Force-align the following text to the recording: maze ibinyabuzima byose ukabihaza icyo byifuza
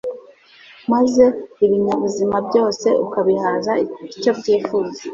maze 0.91 1.23
ibinyabuzima 1.65 2.37
byose 2.47 2.87
ukabihaza 3.05 3.71
icyo 4.15 4.31
byifuza 4.39 4.99